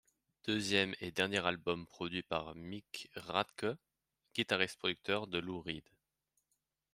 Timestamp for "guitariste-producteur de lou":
4.33-5.61